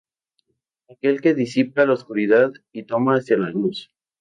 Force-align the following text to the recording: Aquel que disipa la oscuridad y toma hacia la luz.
Aquel 0.93 1.21
que 1.27 1.35
disipa 1.41 1.85
la 1.85 1.93
oscuridad 1.93 2.53
y 2.71 2.85
toma 2.87 3.17
hacia 3.17 3.37
la 3.37 3.51
luz. 3.51 3.91